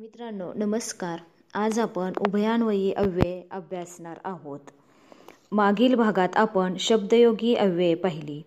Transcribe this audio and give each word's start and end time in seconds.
मित्रांनो 0.00 0.52
नमस्कार. 0.54 1.18
आज 1.54 1.78
आपण 1.78 2.12
उभयान्वयी 2.28 2.92
अव्यय 2.92 3.42
अभ्यासणार 3.50 4.18
आहोत. 4.24 4.60
मागील 5.52 5.94
भागात 5.94 6.28
आपण 6.36 6.74
शब्दयोगी 6.76 7.54
अव्यय 7.54 7.94
पाहिली. 7.94 8.42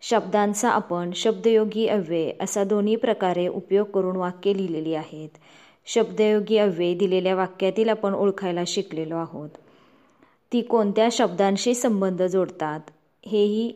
शब्दांचा 0.00 0.70
आपण 0.70 1.10
शब्दयोगी 1.14 1.86
अव्यय 1.86 2.32
असा 2.40 2.64
दोन्ही 2.64 2.96
प्रकारे 2.96 3.48
उपयोग 3.48 3.86
करून 3.86 4.16
वाक्ये 4.16 4.56
लिहिलेली 4.56 4.94
आहेत. 4.94 5.28
शब्दयोगी 5.86 6.58
अव्यय 6.58 6.94
दिलेल्या 6.94 7.34
वाक्यातील 7.34 7.88
आपण 7.88 8.14
ओळखायला 8.14 8.62
शिकलेलो 8.66 9.16
आहोत. 9.16 9.50
ती 10.52 10.60
कोणत्या 10.60 11.08
शब्दांशी 11.12 11.74
संबंध 11.74 12.22
जोडतात 12.22 12.80
हेही 13.26 13.72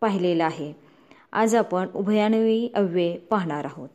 पाहिलेलं 0.00 0.44
आहे. 0.44 0.72
आज 1.32 1.54
आपण 1.54 1.86
उभयान्वयी 1.94 2.70
अव्यय 2.74 3.16
पाहणार 3.16 3.64
आहोत. 3.64 3.88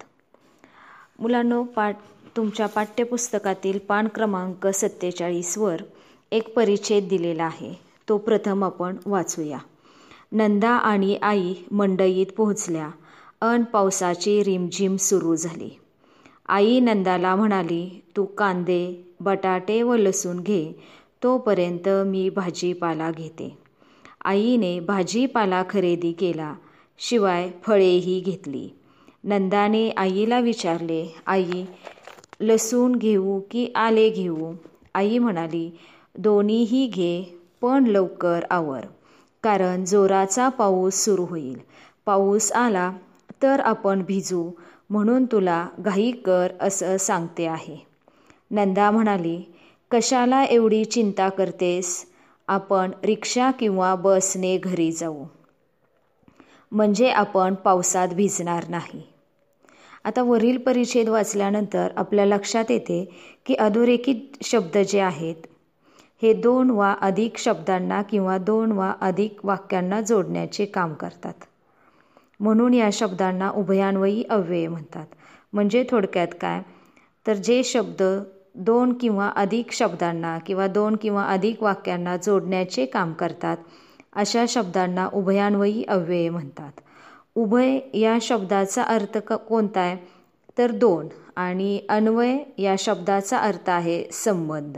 मुलांनो 1.22 1.64
पाठ 1.64 1.98
तुमच्या 2.38 2.68
पाठ्यपुस्तकातील 2.68 3.80
पान 3.80 4.08
क्रमांक 4.08 4.68
सत्तेचाळीसवर 4.68 5.82
एक 6.32 6.54
परिच्छेद 6.56 7.08
दिलेला 7.08 7.44
आहे. 7.44 7.74
तो 8.10 8.18
प्रथम 8.18 8.64
आपण 8.64 8.96
वाचूया. 9.06 9.58
नंदा 10.32 10.70
आणि 10.70 11.18
आई 11.22 11.54
मंडईत 11.72 12.26
पोहोचल्या. 12.38 12.90
अन 13.42 13.64
पावसाची 13.64 14.44
रिमझिम 14.44 14.96
सुरू 14.96 15.36
झाली. 15.36 15.80
आई 16.48 16.80
नंदाला 16.80 17.36
म्हणाली 17.36 18.04
तू 18.18 18.26
कांदे 18.26 19.14
बटाटे 19.20 19.82
व 19.82 19.96
लसूण 19.96 20.40
घे. 20.40 20.84
तोपर्यंत 21.24 21.90
मी 21.90 22.30
भाजीपाला 22.30 23.12
घेते. 23.12 23.58
आईने 24.26 24.80
भाजीपाला 24.80 25.64
खरेदी 25.70 26.12
केला. 26.12 26.54
शिवाय 26.98 27.52
फळेही 27.64 28.20
घेतली. 28.20 28.70
नंदाने 29.24 29.90
आईला 29.98 30.40
विचारले 30.40 31.06
आई 31.26 31.64
लसूण 32.42 32.96
घेऊ 32.96 33.40
की 33.52 33.68
आले 33.76 34.10
घेऊ? 34.10 34.52
आई 34.94 35.18
म्हणाली 35.18 35.70
दोन्हीही 36.18 36.86
घे 36.88 37.22
पण 37.62 37.86
लवकर 37.88 38.46
आवर 38.50 38.86
कारण 39.44 39.84
जोराचा 39.86 40.48
पाऊस 40.50 41.04
सुरू 41.06 41.26
होईल. 41.26 41.58
पाऊस 42.06 42.52
आला 42.52 42.92
तर 43.42 43.60
आपण 43.60 44.02
भिजू 44.04 44.50
म्हणून 44.90 45.26
तुला 45.26 45.66
घाई 45.80 46.12
कर 46.26 46.52
असं 46.62 46.98
सांगते 46.98 47.46
आहे. 47.46 47.78
नंदा 48.52 48.90
म्हणाली 48.92 49.42
कशाला 49.92 50.44
एवढी 50.44 50.84
चिंता 50.86 51.30
करतेस? 51.30 52.06
आपण 52.48 52.92
रिक्षा 53.04 53.52
किंवा 53.52 53.94
बसने 53.96 54.58
घरी 54.58 54.92
जाऊ. 54.92 55.24
म्हणजे 56.72 57.10
आपण 57.10 57.56
पावसात 57.56 58.08
भिजणार 58.08 58.68
नाही. 58.70 59.02
आता 60.06 60.22
वरील 60.22 60.58
परिच्छेद 60.58 61.10
वाचल्यानंतर 61.10 61.92
आपल्या 61.96 62.26
लक्षात 62.26 62.72
येते 62.72 63.04
की 63.46 63.56
अधोरेखित 63.56 64.44
शब्द 64.44 64.78
जे 64.78 65.00
आहेत 65.00 65.48
हे 66.22 66.34
दोन 66.34 66.70
वा 66.70 66.92
अधिक 67.02 67.38
शब्दांना 67.38 68.02
किंवा 68.02 68.38
दोन 68.38 68.72
वा 68.72 68.92
अधिक 69.02 69.46
वाक्यांना 69.46 70.02
जोडण्याचे 70.02 70.66
काम 70.66 70.94
करतात. 70.94 71.34
म्हणून 72.40 72.74
या 72.74 72.90
शब्दांना 72.94 73.50
उभयान्वयी 73.50 74.24
अव्यय 74.30 74.68
म्हणतात. 74.68 75.06
म्हणजे 75.54 75.84
थोडक्यात 75.90 76.28
काय? 76.42 76.62
तर 77.26 77.34
जे 77.36 77.64
शब्द 77.64 78.04
दोन 78.58 78.94
किंवा 78.94 79.28
अधिक 79.36 79.72
शब्दांना 79.72 80.38
किंवा 80.38 80.68
दोन 80.68 80.96
किंवा 80.96 81.24
अधिक 81.24 81.64
वाक्यांना 81.64 82.16
जोडण्याचे 82.18 82.86
काम 82.86 83.14
करतात 83.14 83.58
अशा 84.14 84.46
शब्दांना 84.48 85.08
उभयान्वयी 85.14 85.84
अव्यय 85.88 86.30
म्हणतात. 86.30 86.72
उभय 87.36 87.80
या 87.94 88.18
शब्दाचा 88.22 88.84
अर्थ 88.84 89.18
क 89.18 89.34
कोणता 89.34 89.82
आहे? 89.82 89.98
तर 90.58 90.72
दोन 90.72 91.08
आणि 91.36 91.80
अन्वय 91.90 92.38
या 92.58 92.76
शब्दाचा 92.80 93.38
अर्थ 93.38 93.70
आहे 93.70 94.04
संबंध. 94.12 94.78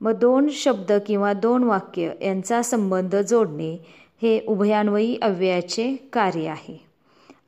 मग 0.00 0.12
दोन 0.12 0.48
शब्द 0.48 0.92
किंवा 1.06 1.32
दोन 1.32 1.64
वाक्य 1.64 2.10
यांचा 2.22 2.62
संबंध 2.62 3.16
जोडणे 3.16 3.72
हे 4.22 4.40
उभयान्वयी 4.48 5.18
अव्ययाचे 5.22 5.96
कार्य 6.12 6.48
आहे. 6.48 6.88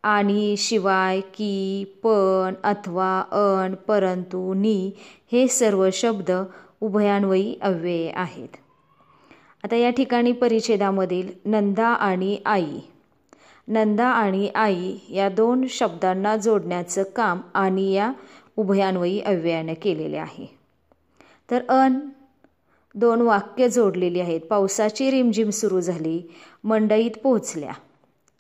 आणि 0.03 0.54
शिवाय 0.59 1.20
की 1.20 1.84
पण 2.03 2.54
अथवा 2.64 3.25
अन 3.32 3.75
परंतु 3.75 4.54
नी 4.54 4.91
हे 5.32 5.48
सर्व 5.48 5.91
शब्द 5.92 6.30
उभयान्वयी 6.80 7.59
अव्यय 7.62 8.10
आहेत. 8.10 8.48
आता 9.64 9.76
या 9.76 9.91
ठिकाणी 9.91 10.32
परिच्छेदामधील 10.32 11.28
नंदा 11.44 11.88
आणि 11.88 12.38
आई 12.44 12.78
नंदा 13.70 14.06
आणि 14.06 14.48
आई 14.48 14.97
या 15.10 15.28
दोन 15.28 15.66
शब्दांना 15.70 16.36
जोडण्याचं 16.36 17.03
काम 17.03 17.41
आणि 17.54 17.92
या 17.92 18.12
उभयान्वयी 18.56 19.20
अव्ययाने 19.20 19.75
केलेले 19.75 20.16
आहे. 20.16 20.58
तर 21.50 21.62
अन 21.69 21.98
दोन 22.94 23.20
वाक्य 23.20 23.69
जोडलेली 23.69 24.20
आहेत. 24.20 24.41
पावसाची 24.41 25.10
रिमझिम 25.10 25.50
सुरू 25.50 25.80
झाली 25.80 26.22
मंडईत 26.64 27.10
पोहोचल्या. 27.22 27.72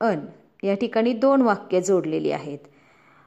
अन 0.00 0.18
या 0.62 0.74
ठिकाणी 0.74 1.12
दोन 1.12 1.42
वाक्य 1.42 1.80
जोडलेली 1.80 2.30
आहेत. 2.30 2.58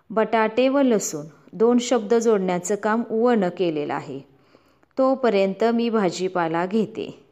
बटाटे 0.09 0.69
व 0.69 0.81
लसूण 0.81 1.25
दोन 1.53 1.78
शब्द 1.78 2.13
जोडण्याचं 2.13 2.75
काम 2.75 3.03
वन 3.09 3.50
केलेलं 3.58 3.94
आहे. 3.94 4.19
तोपर्यंत 4.97 5.63
मी 5.63 5.90
भाजीपाला 5.90 6.66
घेते. 6.66 7.22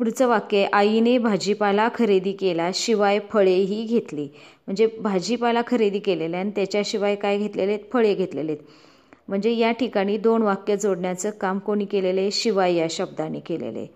पुढचं 0.00 0.28
वाक्य 0.28 0.64
आईने 0.72 1.18
भाजीपाला 1.18 1.88
खरेदी 1.94 2.32
केला 2.32 2.70
शिवाय 2.74 3.18
फळेही 3.30 3.82
घेतली. 3.84 4.24
म्हणजे 4.66 4.86
भाजीपाला 4.86 5.62
खरेदी 5.66 5.98
केलेला 5.98 6.38
आणि 6.38 6.50
त्याच्याशिवाय 6.50 7.14
काय 7.14 7.38
घेतलेले 7.38 7.72
आहेत? 7.72 7.84
फळे 7.92 8.14
घेतलेले 8.14 8.52
आहेत. 8.52 8.62
म्हणजे 9.28 9.52
या 9.52 9.72
ठिकाणी 9.72 10.16
दोन 10.16 10.42
वाक्य 10.42 10.76
जोडण्याचं 10.76 11.30
काम 11.30 11.58
कोणी 11.58 11.84
केलेलं 11.84 12.20
आहे? 12.20 12.30
शिवाय 12.30 12.74
या 12.74 12.86
शब्दाने 12.90 13.40
केलेले 13.40 13.86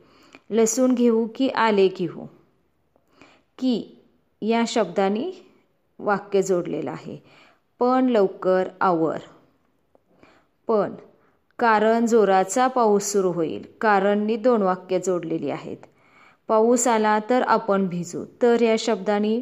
लसूण 0.50 0.94
घेऊ 0.94 1.26
की 1.34 1.48
आले 1.48 1.88
घेऊ? 1.88 2.26
की 3.58 4.02
या 4.42 4.62
शब्दाने 4.68 5.30
वाक्य 5.98 6.42
जोडलेलं 6.42 6.90
आहे. 6.90 7.16
पण 7.80 8.08
लवकर 8.08 8.68
आवर. 8.80 9.18
पण 10.68 10.94
कारण 11.58 12.06
जोराचा 12.06 12.68
पाऊस 12.68 13.12
सुरू 13.12 13.32
होईल. 13.32 13.64
कारणनी 13.80 14.36
दोन 14.36 14.62
वाक्य 14.62 14.98
जोडलेली 14.98 15.50
आहेत. 15.50 15.76
पाऊस 16.48 16.86
आला 16.88 17.18
तर 17.30 17.42
आपण 17.42 17.86
भिजू. 17.88 18.24
तर 18.42 18.62
या 18.62 18.76
शब्दाने 18.78 19.40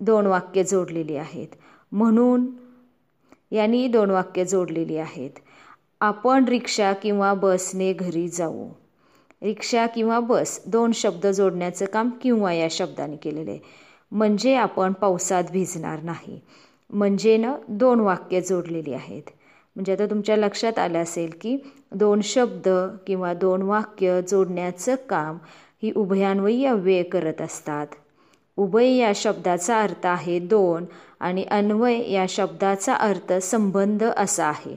दोन 0.00 0.26
वाक्य 0.26 0.64
जोडलेली 0.64 1.16
आहेत. 1.16 1.48
म्हणून 1.92 2.46
यांनी 3.52 3.88
दोन 3.88 4.10
वाक्य 4.10 4.44
जोडलेली 4.44 4.96
आहेत. 4.96 5.30
आपण 6.00 6.44
रिक्षा 6.44 6.92
किंवा 6.92 7.34
बसने 7.34 7.92
घरी 7.92 8.28
जाऊ. 8.28 8.68
रिक्षा 9.42 9.86
किंवा 9.86 10.20
बस 10.20 10.60
दोन 10.66 10.92
शब्द 10.92 11.26
जोडण्याचं 11.26 11.86
काम 11.86 12.10
किंवा 12.22 12.52
या 12.52 12.68
शब्दाने 12.70 13.16
केलेलं 13.16 13.50
आहे. 13.50 13.60
म्हणजे 14.12 14.54
आपण 14.54 14.92
पावसात 14.92 15.44
भिजणार 15.52 16.02
नाही. 16.02 16.40
म्हणजे 16.90 17.36
ना 17.36 17.56
दोन 17.68 18.00
वाक्य 18.00 18.40
जोडलेली 18.40 18.92
आहेत. 18.92 19.22
म्हणजे 19.76 19.92
आता 19.92 20.06
तुमच्या 20.06 20.36
लक्षात 20.36 20.78
आलं 20.78 20.98
असेल 20.98 21.30
की 21.40 21.56
दोन 21.92 22.20
शब्द 22.20 22.68
किंवा 23.06 23.34
दोन 23.34 23.62
वाक्य 23.62 24.20
जोडण्याचं 24.22 24.94
काम 25.08 25.38
ही 25.82 25.92
उभयान्वयी 25.96 26.64
अव्यय 26.64 27.02
करत 27.02 27.42
असतात. 27.42 27.86
उभय 28.56 28.96
या 28.96 29.12
शब्दाचा 29.14 29.82
अर्थ 29.82 30.06
आहे 30.06 30.38
दोन 30.38 30.84
आणि 31.20 31.44
अन्वय 31.44 32.12
या 32.12 32.26
शब्दाचा 32.28 32.94
अर्थ 32.94 33.32
संबंध 33.32 34.04
असा 34.04 34.46
आहे. 34.46 34.76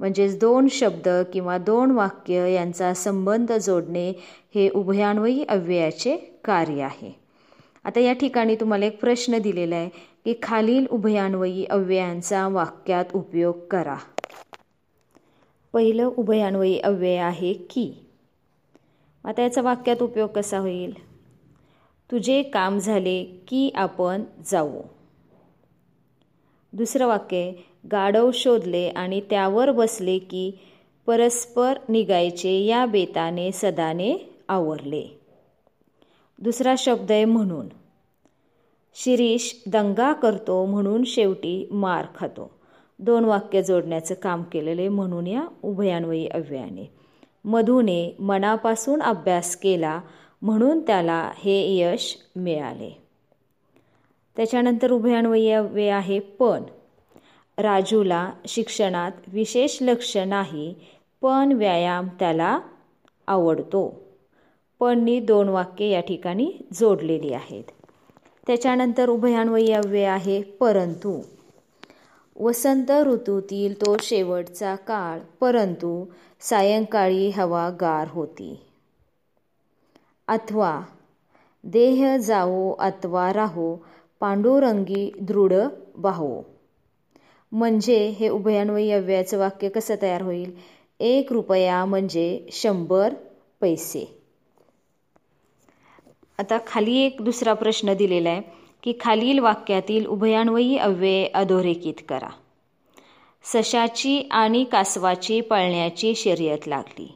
म्हणजेच 0.00 0.38
दोन 0.38 0.68
शब्द 0.68 1.08
किंवा 1.32 1.58
दोन 1.58 1.90
वाक्य 1.90 2.52
यांचा 2.52 2.94
संबंध 2.94 3.52
जोडणे 3.52 4.12
हे 4.54 4.68
उभयान्वयी 4.68 5.44
अव्ययाचे 5.48 6.16
कार्य 6.44 6.82
आहे. 6.82 7.12
आता 7.84 8.00
या 8.00 8.12
ठिकाणी 8.12 8.56
तुम्हाला 8.56 8.86
एक 8.86 9.00
प्रश्न 9.00 9.38
दिलेला 9.38 9.76
आहे 9.76 9.88
की 10.24 10.34
खालील 10.42 10.86
उभयान्वयी 10.86 11.64
अव्ययांचा 11.64 12.48
वाक्यात 12.48 13.04
उपयोग 13.14 13.54
करा. 13.70 13.96
पहिलं 15.72 16.10
उभयान्वयी 16.16 16.78
अव्यय 16.78 17.16
आहे 17.16 17.52
की 17.52 18.07
आता 19.28 19.42
याचा 19.42 19.62
वाक्यात 19.62 20.02
उपयोग 20.02 20.28
कसा 20.28 20.58
होईल? 20.58 21.08
तुझे 22.10 22.42
काम 22.42 22.78
झाले 22.78 23.24
की 23.48 23.70
आपण 23.74 24.22
जाऊ. 24.46 24.80
दुसरं 26.72 27.06
वाक्य 27.06 27.52
गाढव 27.92 28.30
शोधले 28.34 28.88
आणि 28.88 29.20
त्यावर 29.20 29.70
बसले 29.70 30.18
की 30.18 30.52
परस्पर 31.06 31.78
निघायचे 31.88 32.52
या 32.52 32.86
बेताने 32.86 33.52
सदाने 33.52 34.34
आवरले. 34.48 35.20
दुसरा 36.38 36.74
शब्द 36.78 37.12
आहे 37.12 37.24
म्हणून. 37.24 37.66
शिरीष 38.94 39.54
दंगा 39.66 40.12
करतो 40.12 40.66
म्हणून 40.66 41.04
शेवटी 41.04 41.68
मार 41.70 42.06
खातो. 42.16 42.50
दोन 42.98 43.24
वाक्य 43.24 43.62
जोडण्याचं 43.62 44.14
काम 44.14 44.42
केलेले 44.42 44.88
म्हणून 44.88 45.26
या 45.26 45.46
उभयान्वयी 45.62 46.26
अव्ययाने. 46.26 46.97
मधूने 47.48 48.16
मनापासून 48.18 49.02
अभ्यास 49.02 49.56
केला 49.56 50.00
म्हणून 50.42 50.80
त्याला 50.80 51.30
हे 51.36 51.76
यश 51.78 52.16
मिळाले. 52.36 52.90
त्याच्यानंतर 54.36 54.90
उभयान्वयी 54.90 55.88
आहे 55.88 56.18
पण 56.18 56.62
राजूला 57.58 58.30
शिक्षणात 58.46 59.12
विशेष 59.28 59.78
लक्ष 59.80 60.16
नाही 60.16 60.74
पण 61.22 61.52
व्यायाम 61.52 62.08
त्याला 62.18 62.60
आवडतो. 63.26 64.00
पणनी 64.80 65.20
दोन 65.20 65.48
वाक्ये 65.48 65.88
या 65.88 66.00
ठिकाणी 66.00 66.52
जोडलेली 66.72 67.32
आहेत. 67.32 67.64
त्याच्यानंतर 68.46 69.08
उभयान्वयव्य 69.08 70.04
आहे 70.04 70.42
परंतु 70.42 71.20
वसंत 72.36 72.90
ऋतूतील 72.90 73.80
तो 73.80 73.96
शेवटचा 74.02 74.74
काळ 74.74 75.18
परंतु 75.40 76.04
सायंकाळी 76.42 77.28
हवा 77.30 77.68
गार 77.80 78.08
होती. 78.10 78.50
अथवा 80.28 80.70
देह 81.64 82.00
जावो 82.22 82.70
अथवा 82.82 83.30
राहो 83.32 83.68
पांडुरंगी 84.20 85.04
दृढ 85.22 85.52
बाहो 86.00 86.30
म्हणजे 87.52 87.96
हे 88.18 88.28
उभयान्वयी 88.30 88.90
अव्ययाचं 88.92 89.38
वाक्य 89.38 89.68
कसं 89.70 89.94
तयार 90.02 90.22
होईल? 90.22 90.52
एक 91.00 91.32
रुपया 91.32 91.84
म्हणजे 91.86 92.26
शंभर 92.52 93.14
पैसे. 93.62 94.04
आता 96.38 96.58
खाली 96.66 96.94
एक 96.98 97.20
दुसरा 97.22 97.54
प्रश्न 97.56 97.94
दिलेला 97.96 98.30
आहे 98.30 98.42
की 98.82 98.92
खालील 99.00 99.38
वाक्यातील 99.40 100.06
उभयान्वयी 100.08 100.76
अव्यय 100.80 101.24
अधोरेखित 101.34 102.02
करा. 102.08 102.28
सशाची 103.52 104.20
आणि 104.30 104.64
कासवाची 104.64 105.40
पळण्याची 105.40 106.14
शर्यत 106.14 106.66
लागली. 106.68 107.06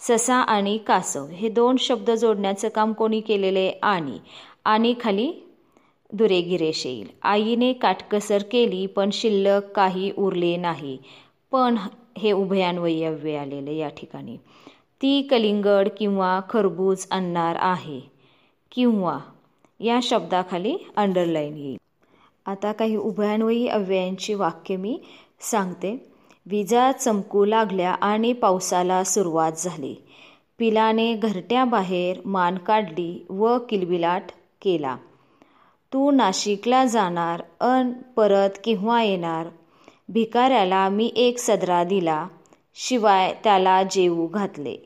ससा 0.00 0.36
आणि 0.36 0.76
कासव 0.78 1.26
हे 1.26 1.48
दोन 1.48 1.76
शब्द 1.76 2.10
जोडण्याचं 2.10 2.68
काम 2.68 2.92
कोणी 2.92 3.20
केलेले? 3.20 3.70
आणि 3.82 4.18
आणि 4.64 4.94
खाली 5.00 5.30
दुरेगिरेश 6.10 6.84
येईल. 6.86 7.06
आईने 7.22 7.72
काटकसर 7.72 8.42
केली 8.42 8.86
पण 8.86 9.10
शिल्लक 9.12 9.72
काही 9.72 10.10
उरले 10.16 10.56
नाही. 10.56 10.96
पण 11.52 11.76
हे 12.18 12.32
उभयान्वयी 12.32 13.02
अव्यय 13.04 13.36
आलेले 13.36 13.76
या 13.76 13.88
ठिकाणी. 13.88 14.36
ती 15.00 15.20
कलिंगड 15.22 15.88
किंवा 15.98 16.40
खरबूज 16.50 17.06
आणणार 17.10 17.56
आहे 17.60 18.00
किंवा 18.72 19.18
या 19.80 19.98
शब्दाखाली 20.02 20.76
अंडरलाईन 20.96 21.56
येईल. 21.56 21.76
आता 22.46 22.72
काही 22.72 22.96
उभयान्वयी 22.96 23.66
अव्ययांची 23.68 24.34
वाक्य 24.34 24.76
मी 24.76 24.98
सांगते 25.42 26.12
विजा 26.46 26.92
चमकू 26.92 27.44
लागल्या 27.44 27.92
आणि 27.92 28.32
पावसाला 28.32 29.04
सुरुवात 29.04 29.52
झाली. 29.56 29.94
पिलाने 30.58 31.14
घरट्याबाहेर 31.14 32.20
मान 32.24 32.58
काढली 32.58 33.26
व 33.30 33.58
किलबिलाट 33.58 34.22
केला. 34.62 34.96
तू 35.92 36.10
नाशिकला 36.10 36.84
जाणार 36.84 37.42
अन 37.60 37.92
परत 38.16 38.50
केव्हा 38.64 39.02
येणार? 39.02 39.46
भिकाऱ्याला 40.08 40.88
मी 40.88 41.12
एक 41.16 41.38
सदरा 41.38 41.84
दिला 41.84 42.26
शिवाय 42.74 43.34
त्याला 43.44 43.82
जेवू 43.82 44.26
घातले 44.26 44.76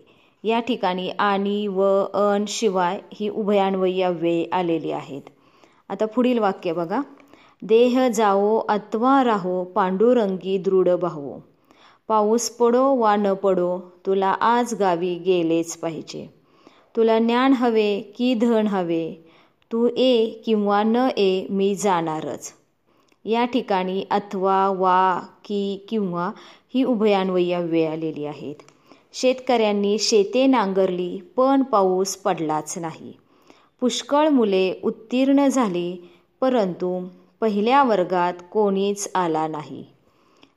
या 0.44 0.60
ठिकाणी 0.60 1.08
आणि 1.08 1.66
व 1.66 1.82
अन 2.14 2.44
शिवाय 2.48 3.00
ही 3.14 3.28
उभयान्वयी 3.28 4.02
अव्यय 4.02 4.44
आलेली 4.52 4.90
आहेत. 4.90 5.22
आता 5.88 6.06
पुढील 6.06 6.38
वाक्य 6.38 6.72
बघा. 6.72 7.00
देह 7.62 8.08
जावो 8.08 8.56
अथवा 8.70 9.20
राहो 9.22 9.62
पांडुरंगी 9.74 10.56
दृढ 10.64 10.88
भावो 11.02 11.38
पाऊस 12.08 12.48
पडो 12.58 12.82
वा 12.96 13.14
न 13.16 13.32
पडो 13.42 13.70
तुला 14.06 14.30
आज 14.48 14.74
गावी 14.80 15.14
गेलेच 15.24 15.76
पाहिजे 15.78 16.26
तुला 16.96 17.18
ज्ञान 17.18 17.52
हवे 17.52 17.88
की 18.16 18.34
धन 18.40 18.66
हवे 18.66 19.04
तू 19.70 19.86
ए 19.96 20.12
किंवा 20.44 20.82
न 20.82 21.08
ए 21.18 21.46
मी 21.50 21.74
जाणारच 21.74 22.52
या 23.24 23.44
ठिकाणी 23.52 24.04
अथवा 24.10 24.58
वा 24.78 24.98
की 25.44 25.60
किंवा 25.88 26.30
ही 26.74 26.84
उभयान्वयी 26.84 27.52
अव्यय 27.52 27.86
आलेली 27.86 28.24
आहेत 28.26 28.62
शेतकऱ्यांनी 29.14 29.98
शेते 30.00 30.46
नांगरली 30.46 31.18
पण 31.36 31.62
पाऊस 31.72 32.16
पडलाच 32.16 32.78
नाही 32.78 33.12
पुष्कळ 33.82 34.28
मुले 34.28 34.72
उत्तीर्ण 34.84 35.46
झाली 35.48 35.90
परंतु 36.40 36.98
पहिल्या 37.46 37.82
वर्गात 37.82 38.34
कोणीच 38.52 39.10
आला 39.14 39.48
नाही. 39.48 39.84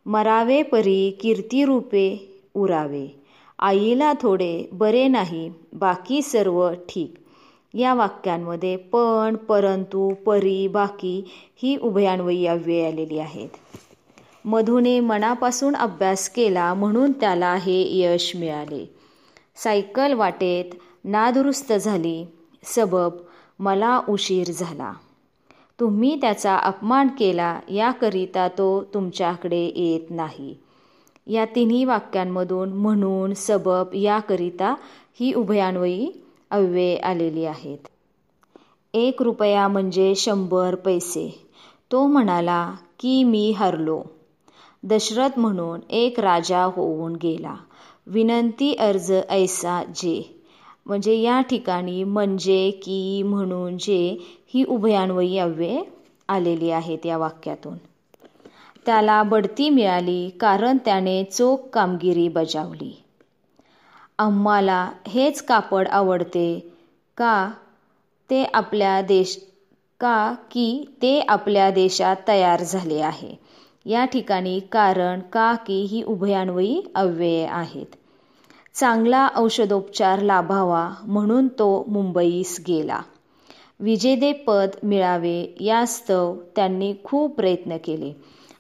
मरावे 0.06 0.62
परी 0.62 1.12
कीर्तिरूपे 1.12 2.38
उरावे. 2.54 3.22
आईला 3.60 4.14
थोडे 4.22 4.70
बरे 4.72 5.08
नाही 5.08 5.52
बाकी 5.74 6.22
सर्व 6.22 6.70
ठीक. 6.90 7.14
या 7.74 7.94
वाक्यांमध्ये 7.94 8.76
पण 8.76 9.36
परंतु 9.36 10.14
परी 10.14 10.68
बाकी 10.68 11.24
ही 11.64 11.78
उभयान्वयी 11.78 12.46
अव्यय 12.46 12.88
आलेली 12.88 13.20
आहेत. 13.20 13.50
मधुने 14.46 15.00
मनापासून 15.00 15.76
अभ्यास 15.76 16.30
केला 16.30 16.74
म्हणून 16.74 17.12
त्याला 17.12 17.56
हे 17.56 18.00
यश 18.00 18.36
मिळाले. 18.36 18.96
सायकल 19.56 20.14
वाटेत 20.14 20.66
नादुरुस्त 21.04 21.74
झाली. 21.74 22.26
सबब 22.64 23.12
मला 23.60 24.02
उशीर 24.10 24.52
झाला. 24.52 24.94
तुम्ही 25.80 26.22
त्याचा 26.22 26.56
अपमान 26.58 27.08
केला 27.08 27.60
याकरिता 27.70 28.48
तो 28.48 28.84
तुमच्याकडे 28.94 29.72
येत 29.76 30.12
नाही. 30.12 30.56
या 31.28 31.46
तिन्ही 31.46 31.86
वाक्यांमधून 31.86 32.74
म्हणून 32.74 33.34
सबब 33.34 33.88
याकरिता 33.94 34.76
ही 35.20 35.34
उभयान्वयी 35.34 36.12
अव्यय 36.52 36.96
आलेली 36.96 37.46
आहेत. 37.46 37.78
एक 38.94 39.22
रुपया 39.22 39.68
म्हणजे 39.68 40.16
शंभर 40.16 40.76
पैसे. 40.76 41.46
तो 41.92 42.08
म्हणाला 42.08 42.74
की 43.00 43.24
मी 43.24 43.52
हरलो. 43.52 44.02
दशरथ 44.84 45.40
म्हणून 45.40 45.80
एक 45.90 46.20
राजा 46.20 46.64
होऊन 46.64 47.16
गेला. 47.16 47.56
विनंती 48.08 48.74
अर्ज 48.74 49.14
ऐसा 49.30 49.84
जे 49.96 50.40
म्हणजे 50.86 51.16
या 51.16 51.42
ठिकाणी 51.42 52.04
म्हणजे 52.04 52.72
की 52.72 53.24
म्हणून 53.24 53.78
जे 53.78 54.18
ही 54.54 54.64
उभयान्वयी 54.64 55.38
अव्यय 55.38 55.82
आलेली 56.30 56.72
आहेत 56.72 57.06
या 57.06 57.18
वाक्यातून. 57.18 57.78
त्याला 58.86 59.24
बढती 59.24 59.70
मिळाली 59.70 60.30
कारण 60.30 60.78
त्याने 60.86 61.24
चोख 61.24 61.58
कामगिरी 61.74 62.28
बजावली. 62.28 63.04
आम्हाला 64.20 64.92
हेच 65.08 65.42
कापड 65.42 65.88
आवडते 65.88 66.74
का? 67.18 67.52
ते 68.30 68.44
आपल्या 68.44 69.02
देश 69.02 69.38
का 70.00 70.34
की 70.52 70.86
ते 71.02 71.20
आपल्या 71.20 71.72
देशात 71.72 72.16
तयार 72.28 72.64
झाले 72.64 73.00
आहे? 73.02 73.36
या 73.86 74.06
ठिकाणी 74.06 74.60
कारण 74.60 75.20
का 75.20 75.56
की 75.68 75.82
ही 75.82 76.04
उभयान्वयी 76.04 76.82
अव्यये 76.96 77.46
आहेत. 77.46 77.96
चांगला 78.74 79.30
औषधोपचार 79.36 80.20
लाभावा 80.20 80.90
म्हणून 81.04 81.48
तो 81.48 81.86
मुंबईस 81.88 82.64
गेला. 82.68 83.02
विजेतेपद 83.80 84.70
मिळावे 84.84 85.56
यास्तव 85.60 86.36
त्यांनी 86.56 86.94
खूप 87.04 87.36
प्रयत्न 87.36 87.78
केले. 87.78 88.14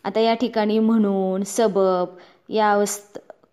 आता 0.04 0.20
या 0.20 0.34
ठिकाणी 0.34 0.80
म्हणून 0.80 1.44
सबब 1.44 2.06
या 2.50 2.84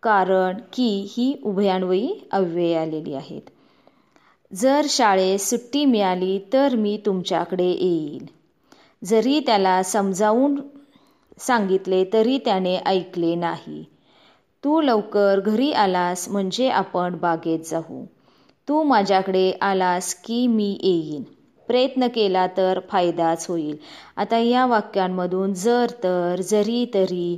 कारण 0.02 0.56
की 0.72 1.06
ही 1.16 1.36
उभयान्वयी 1.44 2.28
अव्यय 2.32 2.76
आलेली 2.76 3.14
आहेत. 3.14 3.42
जर 4.54 4.86
शाळेत 4.88 5.38
सुट्टी 5.38 5.84
मिळाली 5.84 6.40
तर 6.52 6.74
मी 6.74 7.00
तुमच्याकडे 7.06 7.66
येईल. 7.66 8.26
जरी 9.04 9.40
त्याला 9.40 9.82
समजावून 9.82 10.60
सांगितले 11.38 12.04
तरी 12.12 12.38
त्याने 12.38 12.76
ऐकले 12.76 13.34
नाही. 13.34 13.84
तू 14.64 14.80
लवकर 14.80 15.40
घरी 15.40 15.72
आलास 15.72 16.28
म्हणजे 16.28 16.68
आपण 16.68 17.14
बागेत 17.14 17.58
जाऊ. 17.70 18.04
तू 18.68 18.82
माझ्याकडे 18.82 19.52
आलास 19.60 20.14
की 20.14 20.46
मी 20.46 20.78
येईन. 20.82 21.22
प्रयत्न 21.68 22.06
केला 22.08 22.46
तर 22.56 22.78
फायदाच 22.88 23.46
होईल. 23.48 23.76
आता 24.16 24.38
या 24.38 24.64
वाक्यांमधून 24.66 25.52
जर 25.54 25.90
तर 26.02 26.40
जरी 26.42 26.84
तरी 26.94 27.28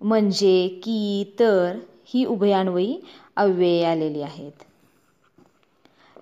म्हणजे 0.00 0.56
की 0.82 1.34
तर 1.40 1.78
ही 2.08 2.24
उभयान्वयी 2.26 2.98
अव्यय 3.36 3.84
आलेली 3.84 4.22
आहेत. 4.22 4.64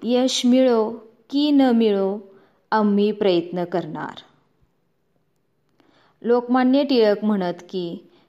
यश 0.03 0.35
मिळो 0.47 0.79
की 1.31 1.51
न 1.51 1.71
मिळो 1.75 2.09
आम्ही 2.73 3.11
प्रयत्न 3.15 3.65
करणार. 3.65 4.23
लोकमान्य 6.23 6.83
टिळक 6.85 7.23
म्हणत 7.25 7.63
की 7.69 7.85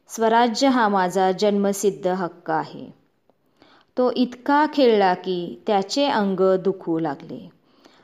स्वराज्य 0.10 0.68
हा 0.68 0.88
माझा 0.90 1.32
जन्मसिद्ध 1.40 2.08
हक्क 2.08 2.52
आहे. 2.52 2.90
तो 3.98 4.10
इतका 4.18 4.66
खेळला 4.74 5.14
की 5.16 5.38
त्याचे 5.68 6.06
अंग 6.08 6.42
दुखू 6.64 6.98
लागले. 7.00 7.48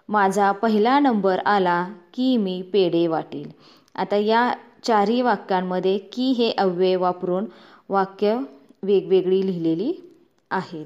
माझा 0.09 0.51
पहिला 0.51 0.99
नंबर 0.99 1.39
आला 1.39 1.83
की 2.13 2.35
मी 2.37 2.61
पेढे 2.73 3.05
वाटेल. 3.07 3.49
आता 3.95 4.15
या 4.15 4.53
चारही 4.83 5.21
वाक्यांमध्ये 5.21 5.97
की 5.97 6.31
हे 6.31 6.51
अव्यय 6.51 6.95
वापरून 6.95 7.45
वाक्य 7.89 8.37
वेगवेगळी 8.83 9.45
लिहिलेली 9.45 9.93
आहेत. 10.51 10.85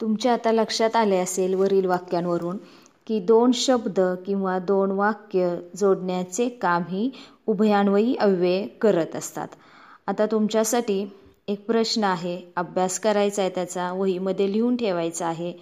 तुमच्या 0.00 0.32
आता 0.32 0.52
लक्षात 0.52 0.96
आले 0.96 1.16
असेल 1.16 1.54
वरील 1.54 1.86
वाक्यांवरून 1.86 2.56
की 3.06 3.18
दोन 3.20 3.52
शब्द 3.52 4.00
किंवा 4.26 4.58
दोन 4.58 4.90
वाक्य 4.90 5.54
जोडण्याचे 5.76 6.48
काम 6.48 6.82
ही 6.88 7.10
उभयान्वयी 7.46 8.14
अव्यय 8.14 8.66
करत 8.80 9.16
असतात. 9.16 9.48
आता 10.06 10.26
तुमच्यासाठी 10.26 11.04
एक 11.48 11.64
प्रश्न 11.66 12.04
आहे. 12.04 12.40
अभ्यास 12.56 12.98
करायचा 12.98 13.42
आहे 13.42 13.50
त्याचा 13.50 13.92
वहीमध्ये 13.92 14.52
लिहून 14.52 14.76
ठेवायचा 14.76 15.26
आहे. 15.26 15.52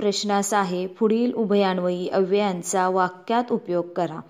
प्रश्न 0.00 0.30
असा 0.30 0.58
आहे 0.58 0.86
पुढील 0.86 1.32
उभयान्वयी 1.32 2.08
अव्ययांचा 2.08 2.88
वाक्यात 2.88 3.52
उपयोग 3.52 3.84
करा. 3.96 4.20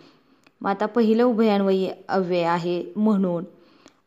मग 0.61 0.71
आता 0.71 0.87
पहिलं 0.87 1.25
उभयान्वयी 1.25 1.91
अव्यय 2.09 2.45
आहे 2.45 2.93
म्हणून. 2.97 3.45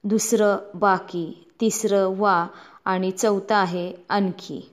दुसरं 0.04 0.58
बाकी 0.76 1.48
तिसरं 1.62 2.16
वा 2.18 2.48
आणि 2.86 3.12
चौथं 3.12 3.56
आहे 3.56 3.94
आणखी. 4.10 4.70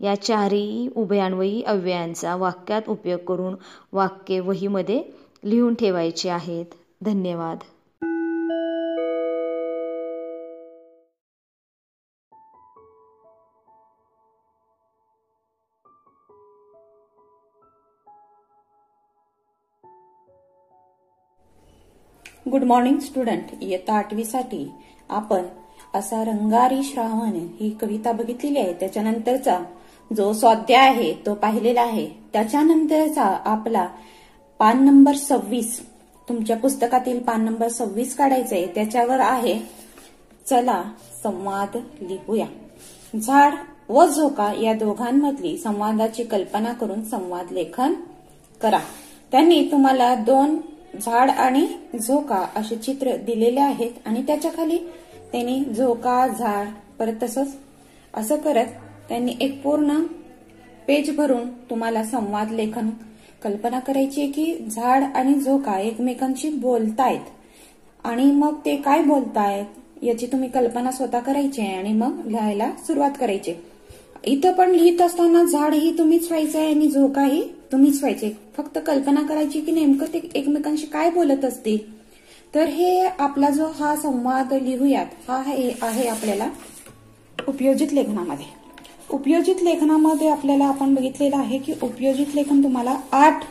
या 0.00 0.14
चारही 0.22 0.88
उभयान्वयी 0.96 1.62
अव्ययांचा 1.62 2.36
वाक्यात 2.36 2.82
उपयोग 2.88 3.20
करून 3.20 3.54
वाक्य 3.92 4.40
वहीमध्ये 4.40 5.02
लिहून 5.44 5.74
ठेवायचे 5.74 6.30
आहेत. 6.30 6.66
धन्यवाद. 7.00 7.56
Good 22.46 22.62
morning 22.64 22.98
student. 22.98 23.62
इयत्ता 23.62 23.94
आठवीसाठी 23.94 24.70
आपण 25.10 25.42
असा 25.94 26.22
रंगारी 26.24 26.82
श्रावण 26.82 27.32
ही 27.60 27.70
कविता 27.80 28.12
बघितलेली 28.12 28.58
आहे. 28.58 28.72
त्याच्यानंतरचा 28.72 29.58
जो 30.10 30.32
स्वाध्याय 30.32 30.88
आहे 30.88 31.12
तो 31.26 31.34
पाहिलेला 31.34 31.82
आहे. 31.82 32.06
त्याच्यानंतरचा 32.32 33.24
आपला 33.44 33.86
पान 34.58 34.84
नंबर 34.84 35.14
सव्वीस 35.14 35.80
तुमच्या 36.28 36.56
पुस्तकातील 36.56 37.18
पान 37.18 37.44
नंबर 37.44 37.68
सव्वीस 37.68 38.16
काढायचं 38.16 38.54
आहे. 38.56 38.66
त्याच्यावर 38.66 39.20
आहे 39.20 39.58
चला 40.46 40.82
संवाद 41.22 41.76
लिहूया. 42.00 42.46
झाड 43.22 43.54
व 43.88 44.06
झोका 44.06 44.52
या 44.62 44.74
दोघांमधली 44.74 45.56
संवादाची 45.58 46.24
कल्पना 46.24 46.72
करून 46.72 47.04
संवाद 47.04 47.52
लेखन 47.52 47.94
करा. 48.62 48.80
त्यांनी 49.32 49.62
तुम्हाला 49.72 50.14
दोन 50.14 50.56
झाड 50.94 51.30
आणि 51.30 51.66
झोका 51.98 52.44
असे 52.56 52.76
चित्र 52.76 53.16
दिलेले 53.16 53.60
आहेत 53.60 53.90
आणि 54.04 54.22
त्याच्याखाली 54.22 54.78
त्यांनी 55.32 55.64
झोका 55.76 56.26
झाड 56.26 56.68
परत 56.98 57.22
तसंच 57.22 57.56
असं 58.14 58.36
करत 58.36 58.66
त्यांनी 59.08 59.34
एक 59.40 59.62
पूर्ण 59.62 60.00
पेज 60.86 61.16
भरून 61.16 61.48
तुम्हाला 61.70 62.04
संवाद 62.04 62.50
लेखन 62.50 62.88
कल्पना 63.42 63.78
करायची 63.78 64.22
आहे 64.22 64.30
की 64.30 64.68
झाड 64.70 65.04
आणि 65.14 65.34
झोका 65.34 65.78
एकमेकांशी 65.78 66.48
बोलतायत. 66.48 67.20
आणि 68.04 68.24
मग 68.24 68.54
ते 68.64 68.76
काय 68.76 69.02
बोलतायत 69.02 70.04
याची 70.04 70.26
तुम्ही 70.26 70.48
कल्पना 70.48 70.90
स्वतः 70.90 71.18
करायची 71.18 71.62
आहे 71.62 71.74
आणि 71.74 71.92
मग 71.92 72.26
लिहायला 72.26 72.70
सुरुवात 72.86 73.10
करायची 73.20 73.54
इथं 74.24 74.52
पण 74.52 74.70
लिहित 74.70 75.00
असताना 75.00 75.44
झाड 75.44 75.74
ही 75.74 75.98
तुम्हीच 75.98 76.30
व्हायचं 76.30 76.58
आहे 76.58 76.72
आणि 76.74 76.88
झोकाही 76.88 77.42
तुम्हीच 77.72 77.98
व्हायचे 78.00 78.30
फक्त 78.56 78.78
कल्पना 78.86 79.22
करायची 79.28 79.60
की 79.60 79.72
नेमकं 79.72 80.12
ते 80.12 80.20
एकमेकांशी 80.34 80.86
काय 80.86 81.10
बोलत 81.10 81.44
असतील. 81.44 81.78
तर 82.54 82.68
हे 82.68 83.06
आपला 83.06 83.50
जो 83.50 83.66
हा 83.78 83.94
संवाद 83.96 84.52
लिहूयात 84.54 85.28
हा 85.28 85.36
आहे 85.82 86.06
आपल्याला 86.08 86.48
उपयोजित 87.38 87.92
लेखनामध्ये. 87.92 88.46
उपयोजित 89.10 89.62
लेखनामध्ये 89.62 90.28
आपल्याला 90.28 90.64
आपण 90.64 90.94
बघितलेलं 90.94 91.36
आहे 91.36 91.58
की 91.58 91.72
उपयोजित 91.82 92.34
लेखन 92.34 92.62
तुम्हाला 92.62 92.96
आठ 93.12 93.44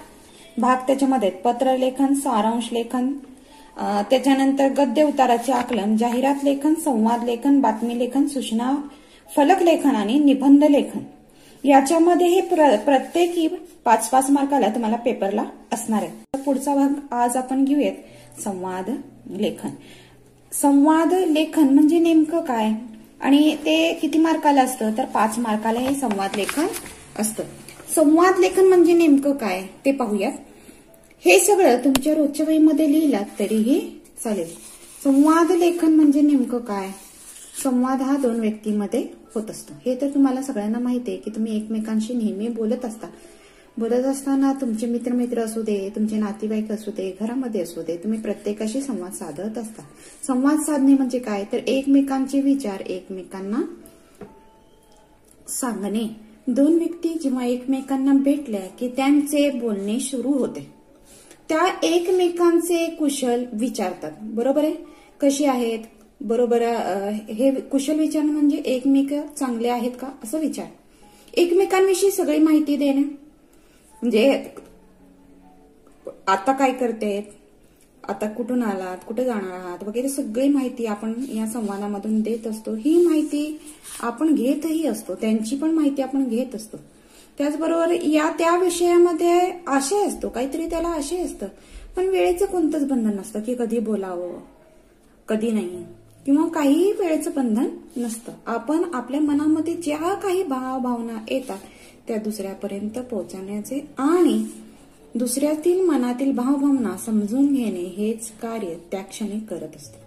भाग 0.57 0.77
त्याच्यामध्ये 0.87 1.29
पत्रलेखन 1.43 2.13
सारांश 2.13 2.67
लेखन 2.71 3.11
त्याच्यानंतर 4.09 4.71
गद्य 4.77 5.03
उताराचे 5.03 5.51
आकलन 5.51 5.95
जाहिरात 5.97 6.43
लेखन 6.43 6.73
संवाद 6.83 7.23
लेखन 7.23 7.59
बातमी 7.61 7.97
लेखन 7.99 8.25
सूचना 8.27 8.73
फलक 9.29 9.61
लेखन 9.63 9.95
आणि 9.95 10.17
निबंध 10.19 10.63
लेखन. 10.63 10.99
याच्यामध्ये 11.63 12.27
हे 12.27 12.41
प्र, 12.41 12.75
प्रत्येकी 12.75 13.47
पाच 13.85 14.09
पाच 14.09 14.29
मार्काला 14.29 14.67
तुम्हाला 14.67 14.95
पेपरला 14.95 15.43
असणार 15.73 16.03
आहे 16.03 16.41
पुढचा 16.41 16.75
भाग 16.75 17.13
आज 17.13 17.37
आपण 17.37 17.65
घेऊयात. 17.65 17.93
संवाद 18.41 18.89
लेखन. 19.29 19.69
संवाद 20.51 21.13
लेखन 21.13 21.73
म्हणजे 21.73 21.99
नेमकं 21.99 22.39
काय? 22.39 22.71
आणि 23.21 23.55
ते 23.65 23.93
किती 23.93 24.19
मार्काला 24.19 24.61
असतं? 24.61 24.91
तर 24.97 25.05
पाच 25.05 25.39
मार्काला 25.39 25.79
हे 25.79 25.95
संवाद 25.95 26.35
लेखन 26.35 26.67
असतं. 27.19 27.43
संवाद 27.95 28.39
लेखन 28.39 28.65
म्हणजे 28.65 28.93
नेमकं 28.93 29.31
काय? 29.31 29.63
ते 29.85 29.91
पाहूयात. 29.91 30.31
हे 31.25 31.39
सगळं 31.39 31.77
तुमच्या 31.77 32.13
रोजच्या 32.13 32.45
वहीमध्ये 32.45 32.91
लिहिलात 32.91 33.25
तरीही 33.39 34.01
चालेल. 34.23 34.47
संवाद 35.03 35.51
लेखन 35.51 35.93
म्हणजे 35.93 36.21
नेमकं 36.21 36.57
काय? 36.57 36.89
संवाद 37.63 38.01
हा 38.01 38.17
दोन 38.17 38.39
व्यक्तीमध्ये 38.39 39.18
होत 39.35 39.49
असतं. 39.49 39.73
हे 39.85 39.95
तर 40.01 40.07
तुम्हाला 40.07 40.41
सगळ्यांना 40.41 40.79
माहिती 40.79 41.11
आहे 41.11 41.19
की 41.19 41.29
तुम्ही 41.29 41.57
एकमेकांशी 41.57 42.13
नेहमी 42.13 42.47
बोलत 42.47 42.85
असता. 42.85 43.07
बोलत 43.77 44.05
असताना 44.05 44.53
तुमचे 44.53 44.85
मित्रमित्र 44.85 45.39
असू 45.39 45.61
दे 45.61 45.89
तुमचे 45.95 46.15
नातेवाईक 46.15 46.71
असू 46.71 46.91
दे 46.91 47.17
घरामध्ये 47.21 47.61
असू 47.61 47.81
दे 47.81 47.97
तुम्ही 47.97 48.21
प्रत्येकाशी 48.21 48.81
संवाद 48.81 49.11
साधत 49.11 49.57
असता. 49.57 49.81
संवाद 50.27 50.59
साधणे 50.59 50.93
म्हणजे 50.93 51.19
काय? 51.19 51.45
तर 51.51 51.57
एकमेकांचे 51.57 52.41
विचार 52.41 52.79
एकमेकांना 52.79 53.61
सांगणे. 55.47 56.29
दोन 56.47 56.77
व्यक्ती 56.77 57.09
जेव्हा 57.23 57.45
एकमेकांना 57.45 58.13
भेटल्या 58.13 58.61
की 58.61 58.87
त्यांचे 58.87 59.49
बोलणे 59.49 59.99
सुरू 59.99 60.29
होते. 60.29 60.73
त्या 61.49 61.79
एकमेकांचे 61.83 62.89
कुशल 62.89 63.45
विचारतात. 63.53 64.11
बरोबर 64.21 64.63
आहे? 64.63 64.75
कशी 65.21 65.45
आहेत? 65.45 65.79
बरोबर 66.21 66.61
हे 67.29 67.51
कुशल 67.61 67.99
विचार 67.99 68.23
म्हणजे 68.23 68.57
एकमेक 68.57 69.13
चांगले 69.37 69.67
आहेत 69.67 69.91
का? 69.91 70.07
असं 70.23 70.39
विचार. 70.39 70.67
एकमेकांविषयी 71.33 72.11
सगळी 72.11 72.39
माहिती 72.39 72.75
देणे. 72.75 73.01
म्हणजे 74.01 74.43
आता 76.27 76.53
काय 76.53 76.71
करते? 76.71 77.19
आता 78.03 78.29
कुठून 78.29 78.63
आलात? 78.63 78.97
कुठे 79.07 79.25
जाणार 79.25 79.51
आहात? 79.51 79.83
वगैरे 79.83 80.09
सगळी 80.09 80.47
माहिती 80.47 80.85
आपण 80.85 81.13
या 81.33 81.47
संवादामधून 81.47 82.21
देत 82.21 82.47
असतो. 82.47 82.73
ही 82.75 83.07
माहिती 83.07 83.59
आपण 83.99 84.35
घेतही 84.35 84.87
असतो. 84.87 85.15
त्यांची 85.15 85.55
पण 85.55 85.71
माहिती 85.71 86.01
आपण 86.01 86.27
घेत 86.27 86.55
असतो. 86.55 86.77
त्याचबरोबर 87.37 87.91
या 87.91 88.29
त्या 88.29 88.57
विषयामध्ये 88.57 89.39
आशय 89.67 90.07
असतो. 90.07 90.29
काहीतरी 90.29 90.69
त्याला 90.69 90.87
आशय 90.87 91.17
असतं. 91.17 91.47
पण 91.95 92.07
वेळेचं 92.07 92.45
कोणतंच 92.45 92.87
बंधन 92.87 93.17
नसतं 93.19 93.39
की 93.39 93.55
कधी 93.55 93.79
बोलावं 93.79 94.37
कधी 95.27 95.51
नाही. 95.51 95.83
किंवा 96.29 96.47
काहीही 96.47 96.91
वेळेचं 96.91 97.31
बंधन 97.35 97.67
नसतं. 97.97 98.31
आपण 98.45 98.83
आपल्या 98.93 99.19
मनामध्ये 99.21 99.73
ज्या 99.75 100.13
काही 100.13 100.43
भाव 100.43 100.79
भावना 100.79 101.17
येतात 101.29 101.59
त्या 102.07 102.17
दुसऱ्यापर्यंत 102.17 102.99
पोहोचवण्याचे 103.01 103.79
आणि 103.97 104.37
दुसऱ्यातील 105.15 105.81
मनातील 105.81 106.31
भावभावना 106.31 106.95
समजून 106.97 107.53
घेणे 107.53 107.85
हेच 107.97 108.29
कार्य 108.41 108.75
त्या 108.91 109.01
क्षणी 109.01 109.39
करत 109.39 109.75
असते. 109.75 109.97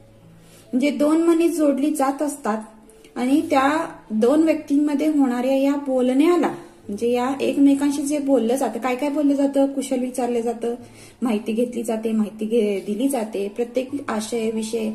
म्हणजे 0.73 0.91
दोन 0.91 1.23
मनी 1.23 1.49
जोडली 1.49 1.95
जात 1.95 2.23
असतात 2.23 3.19
आणि 3.19 3.41
त्या 3.51 3.69
दोन 4.11 4.43
व्यक्तींमध्ये 4.43 5.09
होणाऱ्या 5.09 5.57
या 5.57 5.77
बोलण्याला 5.77 6.49
म्हणजे 6.89 7.13
या 7.13 7.31
एकमेकांशी 7.41 8.03
जे 8.03 8.19
बोललं 8.19 8.57
जातं 8.57 8.79
काय 8.79 8.97
काय 8.97 9.09
बोललं 9.09 9.35
जातं? 9.35 9.67
कुशल 9.67 10.01
विचारलं 10.01 10.41
जातं 10.41 10.75
माहिती 11.23 11.53
घेतली 11.53 11.83
जाते 11.83 12.13
माहिती 12.13 12.81
दिली 12.87 13.09
जाते 13.09 13.49
प्रत्येक 13.49 13.91
आशय 14.09 14.51
विषय 14.51 14.91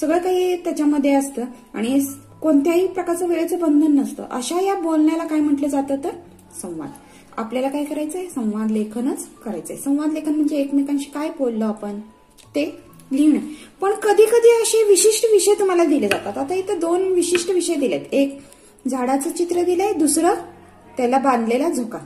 सगळं 0.00 0.18
काही 0.18 0.56
त्याच्यामध्ये 0.56 1.14
असतं. 1.14 1.44
आणि 1.74 2.00
कोणत्याही 2.42 2.86
प्रकारचं 2.86 3.28
वेळेचं 3.28 3.58
बंधन 3.58 3.92
नसतं. 3.92 4.24
अशा 4.30 4.60
या 4.60 4.74
बोलण्याला 4.74 5.24
काय 5.24 5.40
म्हटलं 5.40 5.68
जातं 5.68 5.96
तर? 6.04 6.10
संवाद. 6.62 6.90
आपल्याला 7.36 7.68
काय 7.68 7.84
करायचंय? 7.84 8.26
संवाद 8.26 8.70
लेखनच 8.70 9.26
करायचंय. 9.44 9.76
संवाद 9.76 10.12
लेखन 10.12 10.34
म्हणजे 10.34 10.56
एकमेकांशी 10.56 11.10
काय 11.14 11.28
बोललो 11.38 11.64
आपण? 11.64 12.00
ते 12.54 12.78
लिहिणं. 13.12 13.38
पण 13.80 13.90
कधी 13.90 14.24
कधी 14.26 14.62
असे 14.62 14.84
विशिष्ट 14.88 15.26
विषय 15.32 15.54
तुम्हाला 15.58 15.84
दिले 15.84 16.08
जातात. 16.08 16.38
आता 16.38 16.54
इथं 16.54 16.78
दोन 16.78 17.12
विशिष्ट 17.12 17.50
विषय 17.50 17.74
दिलेत. 17.74 18.00
एक 18.12 18.38
झाडाचं 18.90 19.30
चित्र 19.30 19.62
दिलंय. 19.62 19.92
दुसरं 19.92 20.34
त्याला 20.96 21.18
बांधलेला 21.18 21.70
झोका. 21.70 21.98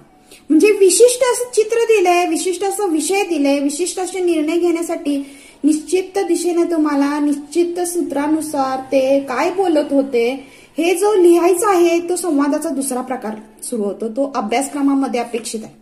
म्हणजे 0.48 0.70
विशिष्ट 0.70 1.22
असं 1.22 1.54
चित्र 1.54 1.78
दिलंय 1.84 2.26
विशिष्ट 2.26 2.64
असं 2.64 2.88
विषय 2.88 3.22
दिलंय 3.22 3.58
विशिष्ट 3.58 4.00
असे 4.00 4.20
निर्णय 4.20 4.58
घेण्यासाठी 4.58 5.26
निश्चित 5.64 6.18
दिशेने 6.18 6.64
तुम्हाला 6.64 7.18
निश्चित 7.20 7.78
सूत्रानुसार 7.80 8.78
ते 8.92 9.20
काय 9.20 9.50
बोलत 9.50 9.92
होते 9.92 10.30
हे 10.78 10.94
जो 10.94 11.14
लिहायचा 11.14 11.70
आहे 11.70 11.98
तो 12.08 12.16
संवादाचा 12.16 12.68
दुसरा 12.68 13.00
प्रकार 13.00 13.36
सुरू 13.62 13.82
होतो. 13.82 14.08
तो 14.08 14.32
अभ्यासक्रमामध्ये 14.34 15.20
अपेक्षित 15.20 15.60
आहे. 15.64 15.74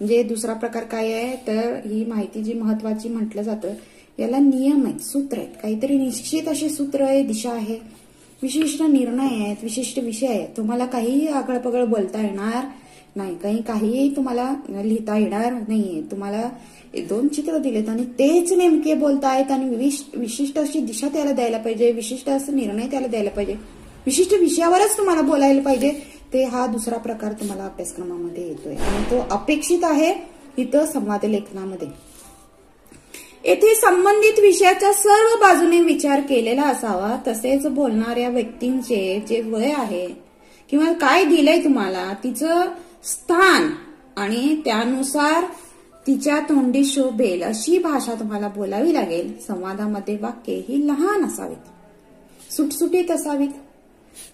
म्हणजे 0.00 0.22
दुसरा 0.22 0.52
प्रकार 0.52 0.84
काय 0.84 1.12
आहे? 1.12 1.36
तर 1.46 1.80
ही 1.86 2.04
माहिती 2.04 2.42
जी 2.42 2.52
महत्वाची 2.52 3.08
म्हटलं 3.08 3.42
जातं 3.42 3.74
याला 4.18 4.38
नियम 4.38 4.84
आहेत 4.86 5.00
सूत्र 5.00 5.38
आहेत. 5.38 5.48
काहीतरी 5.62 5.98
निश्चित 5.98 6.48
असे 6.48 6.68
सूत्र 6.68 7.02
आहे 7.02 7.22
दिशा 7.22 7.50
आहे. 7.50 7.78
विशिष्ट 8.42 8.82
निर्णय 8.82 9.44
आहेत 9.44 9.56
विशिष्ट 9.62 9.98
विषय 9.98 10.26
आहेत. 10.26 10.48
तुम्हाला 10.56 10.86
काहीही 10.86 11.26
आगळपगळ 11.26 11.84
बोलता 11.84 12.22
येणार 12.22 12.64
नाही 13.16 13.34
काही 13.38 13.60
काहीही 13.62 14.14
तुम्हाला 14.16 14.48
लिहिता 14.68 15.16
येणार 15.16 15.52
नाहीये. 15.68 16.00
तुम्हाला 16.10 16.42
दोन 17.08 17.28
चित्र 17.28 17.58
दिलेत 17.58 17.88
आणि 17.88 18.04
तेच 18.18 18.52
नेमके 18.52 18.94
बोलतायत 18.94 19.50
आणि 19.50 19.68
विशिष्ट 20.16 20.58
अशी 20.58 20.80
दिशा 20.80 21.08
त्याला 21.08 21.32
द्यायला 21.32 21.58
पाहिजे 21.58 21.90
विशिष्ट 21.92 22.28
असं 22.28 22.56
निर्णय 22.56 22.86
त्याला 22.90 23.06
द्यायला 23.06 23.30
पाहिजे. 23.30 23.54
विशिष्ट 24.06 24.34
विषयावरच 24.34 24.96
तुम्हाला 24.98 25.22
बोलायला 25.22 25.62
पाहिजे. 25.62 25.90
ते 26.32 26.44
हा 26.44 26.66
दुसरा 26.66 26.96
प्रकार 26.98 27.32
तुम्हाला 27.32 27.64
अभ्यासक्रमामध्ये 27.64 28.46
येतोय. 28.48 28.74
आणि 28.74 29.04
तो 29.10 29.18
अपेक्षित 29.30 29.84
आहे 29.84 30.12
इथं 30.58 30.86
संवाद 30.86 31.24
लेखनामध्ये. 31.24 31.88
येथे 33.44 33.74
संबंधित 33.74 34.38
विषयाच्या 34.40 34.92
सर्व 34.92 35.36
बाजूने 35.40 35.80
विचार 35.82 36.20
केलेला 36.20 36.62
असावा. 36.62 37.16
तसेच 37.26 37.66
बोलणाऱ्या 37.66 38.28
व्यक्तींचे 38.28 39.22
जे 39.28 39.40
वय 39.42 39.72
आहे 39.76 40.06
किंवा 40.70 40.92
काय 40.92 41.24
दिलंय 41.24 41.64
तुम्हाला 41.64 42.12
तिचं 42.24 42.62
स्थान 43.04 43.70
आणि 44.16 44.60
त्यानुसार 44.64 45.44
तिच्या 46.06 46.40
तोंडी 46.40 46.84
शोभेल 46.84 47.42
अशी 47.42 47.78
भाषा 47.78 48.14
तुम्हाला 48.14 48.48
बोलावी 48.48 48.94
लागेल. 48.94 49.38
संवादामध्ये 49.38 50.18
वाक्य 50.20 50.52
ही 50.68 50.88
लहान 50.88 51.24
असावीत. 51.24 51.56
सुटसुटीत 52.52 53.10
असावीत. 53.10 53.48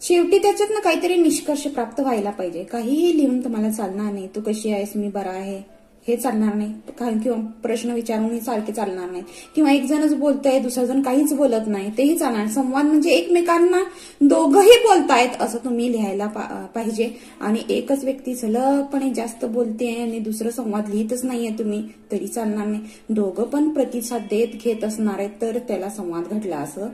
शेवटी 0.03 0.39
त्याच्यातनं 0.39 0.81
काहीतरी 0.81 1.17
निष्कर्ष 1.17 1.67
प्राप्त 1.67 2.01
व्हायला 2.01 2.31
पाहिजे. 2.31 2.65
काहीही 2.65 3.17
लिहून 3.17 3.45
तुम्हाला 3.45 3.71
चालणार 3.71 4.13
नाही. 4.13 4.27
तू 4.27 4.41
कशी 4.47 4.73
आहेस? 4.73 4.89
मी 4.95 5.09
बरा 5.09 5.31
आहे. 5.31 5.78
हे 6.09 6.17
चालणार 6.17 6.55
नाही. 6.55 6.73
कारण 6.99 7.19
किंवा 7.19 7.39
प्रश्न 7.63 7.91
विचारून 7.91 8.39
सारखे 8.39 8.73
चालणार 8.73 9.11
नाही. 9.11 9.23
किंवा 9.55 9.73
एक 9.73 9.85
जणच 9.85 10.15
बोलतंय 10.15 10.59
दुसरा 10.59 10.85
जण 10.85 11.03
काहीच 11.03 11.33
बोलत 11.33 11.67
नाही. 11.67 11.91
तेही 11.99 12.19
चालणार 12.19 12.47
संवाद 12.47 12.85
म्हणजे 12.85 13.11
एकमेकांना 13.11 13.83
दोघंही 14.21 14.79
बोलतायत 14.83 15.43
असं 15.43 15.59
तुम्ही 15.65 15.93
लिहायला 15.93 16.27
पाहिजे. 16.75 17.11
आणि 17.41 17.59
एकच 17.71 18.05
व्यक्ती 18.05 18.35
सलगपणे 18.35 19.11
जास्त 19.11 19.45
बोलते 19.45 20.03
आणि 20.03 20.19
दुसरं 20.19 20.51
संवाद 20.51 20.89
लिहितच 20.89 21.25
नाहीये 21.25 21.51
तुम्ही 21.51 21.83
तरी 22.13 22.27
चालणार 22.27 22.67
नाही. 22.67 22.81
दोघं 23.11 23.45
पण 23.45 23.69
प्रतिसाद 23.69 24.21
देत 24.21 24.49
घेत 24.65 24.85
असणार 24.85 25.19
आहेत 25.19 25.31
तर 25.43 25.59
त्याला 25.59 25.89
संवाद 25.89 26.25
घडला 26.25 26.57
असं 26.57 26.89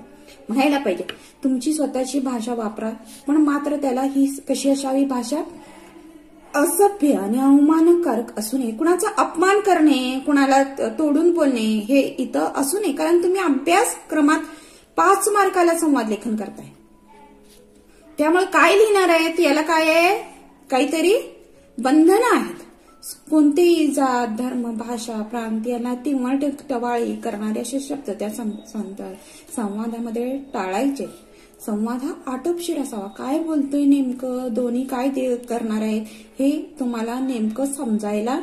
म्हणायला 0.48 0.78
पाहिजे. 0.78 1.04
तुमची 1.44 1.72
स्वतःची 1.72 2.20
भाषा 2.20 2.54
वापरा. 2.54 2.90
पण 3.28 3.36
मात्र 3.36 3.76
त्याला 3.76 4.02
ही 4.02 4.36
कशी 4.48 4.70
असावी 4.70 5.04
भाषा? 5.04 5.42
असभ्य 6.54 7.12
आणि 7.12 7.38
अवमानकारक 7.40 8.38
असू 8.38 8.58
नये 8.58 8.70
कुणाचा 8.70 9.08
अपमान 9.18 9.60
करणे 9.60 10.22
कुणाला 10.26 10.62
तोडून 10.98 11.34
बोलणे 11.34 11.84
हे 11.88 12.00
इथं 12.00 12.52
असू 12.56 12.78
नये 12.78 12.92
कारण 12.92 13.22
तुम्ही 13.22 13.40
अभ्यासक्रमात 13.40 14.38
पाच 14.96 15.28
मार्काला 15.28 15.78
संवाद 15.78 16.08
लेखन 16.08 16.36
करताय. 16.36 16.66
त्यामुळे 18.18 18.44
काय 18.44 18.76
लिहिणार 18.76 19.08
आहेत? 19.08 19.40
याला 19.40 19.62
काय 19.62 19.88
आहे? 19.88 20.18
काहीतरी 20.70 21.36
बंधनं 21.78 22.36
आहेत. 22.36 22.60
कोणतेही 23.30 23.86
जात 23.86 24.28
धर्म 24.38 24.74
भाषा 24.74 25.22
प्रांत 25.22 25.66
यांना 25.66 25.94
तिमट 25.94 26.44
टवाळी 26.70 27.16
करणारे 27.16 27.60
असे 27.60 27.80
शब्द 27.80 28.10
त्या 28.10 28.30
संवादामध्ये 29.56 30.38
टाळायचे. 30.54 31.23
संवाद 31.66 32.02
हा 32.02 32.12
आटोपशीर 32.26 32.78
असावा. 32.78 33.06
काय 33.08 33.38
बोलतोय 33.38 33.84
नेमकं? 33.84 34.48
दोन्ही 34.52 34.84
काय 34.86 35.08
करणार 35.36 35.82
आहे 35.82 35.98
हे 36.38 36.76
तुम्हाला 36.80 37.18
नेमकं 37.20 37.66
समजायला 37.66 38.38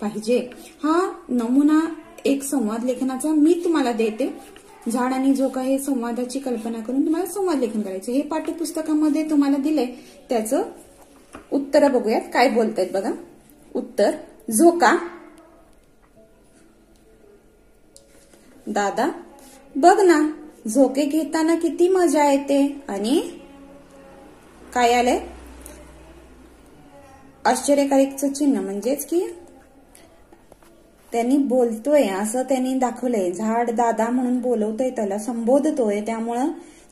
पाहिजे. 0.00 0.38
हा 0.84 1.12
नमुना 1.28 1.80
एक 2.24 2.42
संवाद 2.42 2.84
लेखनाचा 2.84 3.28
मी 3.28 3.60
तुम्हाला 3.64 3.92
देते. 3.92 4.32
झाड 4.92 5.12
आणि 5.12 5.34
झोका 5.34 5.60
हे 5.60 5.78
संवादाची 5.78 6.38
कल्पना 6.38 6.80
करून 6.80 7.04
तुम्हाला 7.04 7.26
संवाद 7.26 7.58
लेखन 7.58 7.82
करायचं. 7.82 8.12
हे 8.12 8.22
पाठ्यपुस्तकामध्ये 8.22 9.30
तुम्हाला 9.30 9.56
दिले 9.56 9.86
त्याचं 10.28 10.62
उत्तर 11.52 11.90
बघूयात. 11.92 12.20
काय 12.32 12.48
बोलतायत 12.48 12.92
बघा. 12.92 13.10
उत्तर 13.74 14.10
झोका. 14.50 14.96
दादा 18.66 19.08
बघ 19.76 20.00
ना. 20.00 20.20
झोके 20.68 21.04
घेताना 21.04 21.54
किती 21.54 21.88
मजा 21.88 22.24
येते. 22.24 22.82
आणि? 22.88 23.20
काय 24.74 24.92
आलंय? 24.92 25.20
आश्चर्यकारकचं 27.44 28.32
चिन्ह 28.32 28.60
म्हणजेच 28.60 29.06
की? 29.06 29.26
त्यांनी 31.12 31.36
बोलतोय 31.36 32.02
असं 32.02 32.42
त्यांनी 32.42 32.74
दाखवलंय. 32.74 33.32
झाड 33.32 33.70
दादा 33.70 34.10
म्हणून 34.10 34.38
बोलवतोय 34.38 34.90
त्याला 34.90 35.18
संबोधतोय. 35.18 36.00
त्यामुळं 36.00 36.48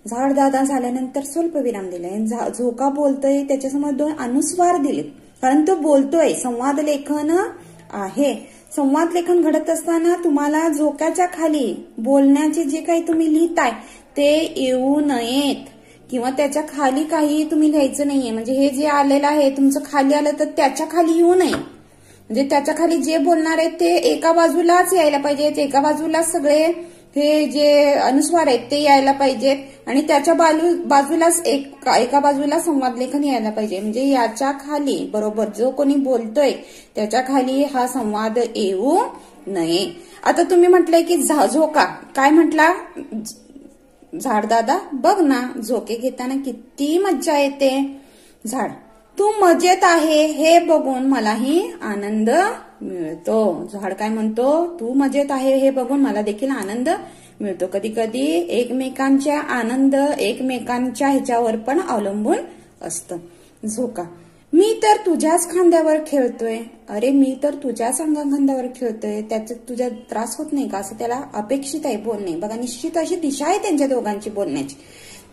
झाड 0.06 0.33
दादा 0.33 0.64
झाल्यानंतर 0.64 1.22
स्वल्प 1.22 1.56
विराम 1.56 1.90
दिलाय 1.90 2.50
झोका 2.50 2.88
बोलतोय 2.88 3.42
त्याच्यासमोर 3.42 3.90
दोन 3.90 4.12
अनुस्वार 4.18 4.76
दिले 4.76 5.02
कारण 5.42 5.64
तो 5.68 5.74
बोलतोय 5.74 6.35
संवाद 6.35 6.80
लेखन 6.80 7.37
आहे. 7.90 8.59
संवाद 8.76 9.12
लेखन 9.12 9.40
घडत 9.40 9.70
असताना 9.70 10.14
तुम्हाला 10.24 10.68
झोक्याच्या 10.68 11.26
खाली 11.26 11.74
बोलण्याचे 11.98 12.64
जे 12.64 12.80
काही 12.80 13.09
तुम्ही 13.09 13.33
लिहिताय 13.35 13.70
ते 14.16 14.54
येऊ 14.56 15.00
नयेत. 15.00 15.64
किंवा 16.11 16.30
त्याच्याखाली 16.30 17.04
काही 17.04 17.50
तुम्ही 17.50 17.70
लिहायचं 17.72 18.06
नाहीये. 18.06 18.30
म्हणजे 18.30 18.52
हे 18.52 18.68
जे 18.68 18.87
आलेलं 18.87 19.26
आहे 19.26 19.50
तुमचं 19.50 19.80
खाली 19.92 20.14
आलं 20.14 20.38
तर 20.38 20.44
त्याच्याखाली 20.44 21.12
येऊ 21.12 21.35
नये. 21.35 21.50
म्हणजे 21.50 22.44
त्याच्याखाली 22.50 22.96
जे 22.96 23.18
बोलणार 23.18 23.59
आहेत 23.59 23.70
ते 23.70 23.94
एका 23.96 24.33
बाजूलाच 24.33 24.92
यायला 24.92 25.18
पाहिजेत. 25.18 25.59
एका 25.59 25.80
बाजूला 25.80 26.22
सगळे 26.22 26.66
हे 27.16 27.44
जे 27.46 27.92
अनुस्वार 27.92 28.46
आहेत 28.46 28.70
ते 28.70 28.80
यायला 28.82 29.12
पाहिजेत. 29.12 29.56
आणि 29.86 30.00
त्याच्या 30.08 30.34
बाजूलाच 30.34 31.40
एक 31.46 31.88
एका 31.88 32.18
बाजूला 32.20 32.58
संवाद 32.60 32.98
लेखन 32.98 33.24
यायला 33.24 33.50
पाहिजे. 33.50 33.80
म्हणजे 33.80 34.06
याच्या 34.06 34.50
खाली 34.60 34.98
बरोबर 35.12 35.48
जो 35.58 35.70
कोणी 35.70 35.94
बोलतोय 35.94 36.52
त्याच्याखाली 36.94 37.62
हा 37.64 37.86
संवाद 37.86 38.38
येऊ 38.56 38.98
नये. 39.46 39.86
आता 40.24 40.42
तुम्ही 40.42 40.68
म्हटलंय 40.68 41.02
की 41.02 41.16
झोका. 41.16 41.84
काय 42.16 42.30
म्हटला? 42.30 42.72
झाडदादा 44.12 44.78
बघ 44.92 45.20
ना 45.20 45.40
झोके 45.62 45.96
घेताना 45.96 46.34
किती 46.44 46.96
मज्जा 46.98 47.38
येते. 47.38 47.70
झाड. 48.46 48.70
तू 49.20 49.30
मजेत 49.40 49.76
आहे 49.83 50.26
हे 50.26 50.59
बघून 50.59 51.06
मलाही 51.06 51.70
आनंद 51.83 52.30
मिळतो. 52.83 53.68
झाड 53.72 53.92
काय 53.92 54.09
म्हणतो? 54.09 54.76
तू 54.80 54.92
मजेत 54.92 55.24
आहे 55.30 55.56
हे 55.56 55.70
बघून 55.70 56.00
मला 56.00 56.22
देखील 56.22 56.50
आनंद 56.50 56.88
मिळतो. 57.40 57.66
कधी 57.66 57.88
कधी 57.88 58.46
एकमेकांच्या 58.48 59.40
आनंद 59.40 59.94
एकमेकांच्या 60.18 61.09
ह्याच्यावर 61.09 61.56
पण 61.56 61.80
अवलंबून 61.80 62.37
असतं. 62.83 63.16
हो 63.16 63.68
झोका 63.68 64.02
मी 64.52 64.80
तर 64.83 64.96
तुझ्याच 65.06 65.50
खांद्यावर 65.50 65.96
खेळतोय. 66.06 66.59
अरे 66.88 67.11
मी 67.11 67.37
तर 67.42 67.54
तुझ्याच 67.54 68.00
अंगाखांद्यावर 68.00 68.66
खेळतोय. 68.66 69.20
त्याचा 69.22 69.54
तुझ्या 69.68 69.88
त्रास 69.88 70.37
होत 70.38 70.52
नाही 70.52 70.68
का? 70.68 70.78
असं 70.78 70.94
त्याला 70.98 71.22
अपेक्षित 71.35 71.80
आहे 71.85 71.96
बोलणे. 71.96 72.37
बघा 72.37 72.54
निश्चित 72.54 72.98
अशी 72.98 73.16
दिशा 73.16 73.46
आहे 73.46 73.59
त्यांच्या 73.59 73.87
दोघांची 73.87 74.30
बोलण्याची. 74.30 74.76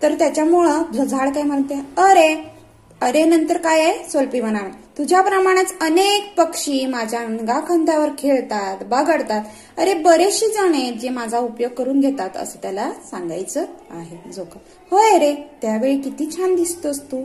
तर 0.02 0.13
त्याच्यामुळं 0.13 1.04
झाड 1.04 1.30
काय 1.30 1.43
म्हणते? 1.43 1.73
अरे 1.97 2.57
अरे 3.01 3.23
नंतर 3.25 3.57
काय 3.57 3.81
आहे? 3.81 4.10
सोलपी 4.10 4.41
म्हणाल. 4.41 4.69
तुझ्याप्रमाणेच 4.97 5.73
अनेक 5.81 6.33
पक्षी 6.38 6.86
माझ्या 6.86 7.19
अंगाखांद्यावर 7.19 8.10
खेळतात 8.17 8.83
बागडतात. 8.83 9.43
अरे 9.77 9.93
बरेचसे 9.93 10.47
जण 10.47 10.73
आहेत 10.73 10.93
जे 10.93 11.10
माझा 11.10 11.39
उपयोग 11.39 11.71
करून 11.71 11.99
घेतात 11.99 12.38
असं 12.38 12.60
त्याला 12.62 12.91
सांगायचं 13.12 13.65
आहे. 13.89 14.31
जोका 14.31 14.60
होय 14.91 15.17
रे 15.19 15.33
त्यावेळी 15.62 15.97
किती 15.97 16.31
छान 16.31 16.55
दिसतोस 16.55 17.01
तू. 17.01 17.23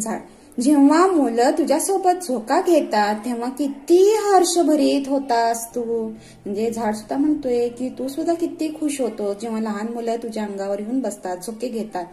झाड. 0.00 0.20
जेव्हा 0.60 1.06
मुलं 1.06 1.50
तुझ्यासोबत 1.50 2.24
झोका 2.28 2.60
घेतात 2.60 3.14
तेव्हा 3.14 3.48
किती 3.50 4.14
हर्षभरीत 4.14 5.08
होतास 5.08 5.74
तू. 5.74 6.08
म्हणजे 6.08 6.70
झाड 6.70 6.94
सुद्धा 6.94 7.16
म्हणतोय 7.16 7.68
की 7.68 7.88
तू 7.88 8.08
सुद्धा 8.08 8.34
किती 8.34 8.68
खुश 8.80 9.00
होतो 9.00 9.34
जेव्हा 9.34 9.60
लहान 9.60 9.86
मुलं 9.88 10.16
तुझ्या 10.16 10.44
अंगावर 10.44 10.80
येऊन 10.80 11.00
बसतात 11.00 11.36
झोके 11.36 11.68
घेतात. 11.68 12.04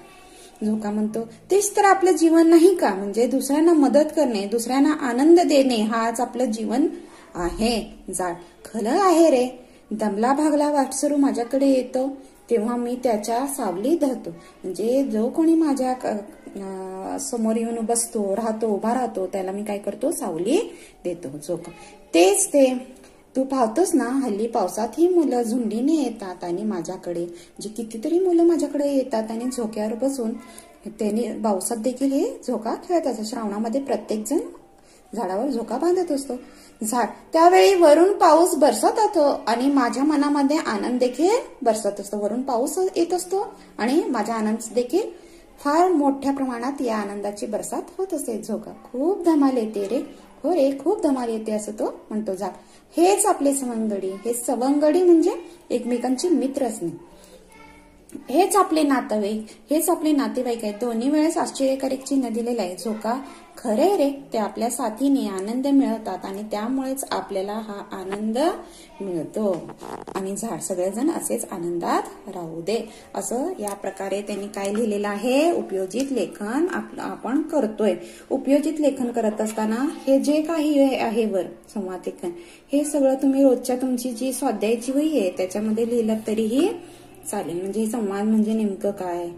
झोका 0.64 0.92
म्हणतो 0.92 1.20
तेच 1.52 1.78
तर 1.78 1.86
आपलं 1.86 2.12
जीवन 2.12 2.48
नाही 2.48 2.76
का? 2.76 2.94
म्हणजे 2.94 3.28
दुसऱ्यांना 3.28 3.74
मदत 3.74 4.10
करणे 4.16 4.46
दुसऱ्यांना 4.46 4.94
आनंद 4.94 5.40
देणे 5.40 5.76
हाच 5.76 6.20
आपलं 6.20 6.46
जीवन 6.46 6.88
आहे. 7.36 8.04
जाड 8.16 8.34
खरं 8.66 9.00
आहे 9.00 9.30
रे. 9.30 9.48
दमला 9.92 10.34
भागला 10.34 10.72
वाटसरू 10.72 11.16
माझ्याकडे 11.16 11.68
येतो 11.68 12.10
तेव्हा 12.50 12.76
मी 12.76 12.96
त्याच्या 13.04 13.48
सावली 13.48 13.98
धरतो. 13.98 14.30
म्हणजे 14.64 15.04
जो 15.04 15.30
कोणी 15.30 15.56
माझ्या 15.56 15.94
क- 15.94 17.18
समोर 17.22 17.56
येऊन 17.56 17.86
बसतो 17.86 18.36
राहतो 18.36 18.68
उभा 18.68 18.94
राहतो 18.94 19.28
त्याला 19.28 19.52
मी 19.52 19.64
काय 19.64 19.78
करतो? 19.78 20.12
सावली 20.12 20.78
देतो. 21.04 21.28
झोका 21.48 21.72
तेच 22.14 22.48
ते. 22.48 22.96
तू 23.36 23.44
पाहतोस 23.44 23.94
ना 23.96 24.06
हल्ली 24.16 24.48
पावसात 24.48 24.98
ही 24.98 25.08
मुलं 25.10 25.42
झुंडीने 25.42 25.94
येतात 25.94 26.44
आणि 26.44 26.64
माझ्याकडे. 26.64 27.26
जी 27.62 27.70
कितीतरी 27.70 28.20
मुलं 28.20 28.44
माझ्याकडे 28.44 28.92
येतात 28.92 29.32
आणि 29.32 29.50
झोक्यावर 29.52 29.94
बसून 30.02 30.32
त्यांनी 30.90 31.28
पावसात 31.44 31.78
देखील 31.78 32.12
हे 32.12 32.26
झोका 32.48 32.76
खेळत 32.88 33.08
असतात 33.08 33.26
श्रावणामध्ये 33.26 33.82
प्रत्येक 33.82 34.24
जण 34.28 34.40
झाडावर 35.14 35.50
झोका 35.50 35.78
बांधत 35.78 36.12
असतो. 36.12 36.34
झाड 36.82 37.08
त्यावेळी 37.34 37.74
वरून 37.76 38.14
पाऊस 38.18 38.56
बरसत 38.56 39.00
असतो 39.00 39.28
आणि 39.48 39.70
माझ्या 39.72 40.04
मनामध्ये 40.04 40.58
आनंद 40.58 41.00
देखील 41.00 41.38
बरसत 41.64 42.00
असतो. 42.00 42.18
वरून 42.18 42.42
पाऊस 42.42 42.78
येत 42.96 43.14
असतो 43.14 43.46
आणि 43.78 44.02
माझा 44.10 44.34
आनंद 44.34 44.74
देखील 44.76 45.10
फार 45.60 45.88
मोठ्या 45.90 46.32
प्रमाणात 46.34 46.82
या 46.82 46.96
आनंदाची 46.96 47.46
बरसात 47.46 47.82
होत 47.98 48.14
असते. 48.14 48.42
झोका 48.42 48.72
खूप 48.84 49.24
धमाल 49.26 49.58
येते 49.58 49.88
रे. 49.88 50.02
हो 50.44 50.54
रे 50.56 50.70
खूप 50.80 51.02
धमाल 51.04 51.30
येते 51.30 51.52
असं 51.52 51.72
तो 51.72 51.86
म्हणतो. 52.10 52.36
झाड 52.36 52.52
हेच 52.98 53.26
आपले 53.26 53.54
सवंगडी. 53.54 54.10
हे 54.26 54.34
सवंगडी 54.34 55.04
म्हणजे 55.04 55.32
एकमेकांचे 55.70 56.30
मित्र 56.30 56.66
असणे. 56.66 56.90
हेच 58.30 58.56
आपले 58.56 58.84
नातेवाईक 58.84 59.46
हेच 59.70 59.90
आपले 59.90 60.12
नातेवाईक 60.12 60.64
आहेत 60.64 60.76
दोन्ही 60.82 61.10
वेळेस 61.10 61.38
आश्चर्यकारक 61.38 62.04
चिन्ह 62.04 62.30
दिलेलं 62.30 62.62
आहे. 62.62 62.76
झोका 62.78 63.20
खरे 63.58 63.98
रे 63.98 64.12
ते 64.34 64.38
आपल्या 64.38 64.70
साथीने 64.70 65.28
आनंद 65.28 65.68
मिळवतात 65.68 66.26
आणि 66.26 66.44
त्यामुळेच 66.52 67.06
आपल्याला 67.12 67.54
हा 67.54 67.84
आनंद 67.92 68.38
मिळतो. 69.02 69.70
आणि 70.16 70.36
झाड 70.36 70.60
सगळेजण 70.60 71.10
असेच 71.10 71.46
आनंदात 71.52 72.30
राहू 72.36 72.62
दे. 72.62 72.90
असं 73.16 73.50
या 73.60 73.74
प्रकारे 73.74 74.22
त्यांनी 74.22 74.48
काय 74.48 74.74
लिहिलेलं 74.74 75.08
आहे? 75.08 75.52
उपयोजित 75.52 76.12
लेखन 76.12 76.68
आप- 76.74 77.00
आपण 77.00 77.42
करतोय. 77.42 77.96
उपयोजित 78.30 78.80
लेखन 78.80 79.12
करत 79.12 79.42
असताना 79.42 79.86
हे 80.08 80.20
जे 80.20 80.42
काही 80.42 80.80
आहे- 80.80 81.32
वर 81.32 81.44
संवाद 81.74 82.00
लेखन 82.06 82.32
हे 82.74 82.84
सगळं 82.84 83.16
तुम्ही 83.16 83.44
रोजच्या 83.44 83.76
तुमची 83.76 84.12
जी 84.12 84.34
स्वाध्यायची 84.34 84.92
वही 84.92 85.20
आहे 85.20 85.30
त्याच्यामध्ये 85.30 85.90
लिहिलं 85.90 86.16
तरीही 86.28 86.70
चालेल. 87.32 87.62
म्हणजे 87.62 87.86
संवाद 87.86 88.24
म्हणजे 88.24 88.54
नेमकं 88.54 88.92
काय? 88.92 89.30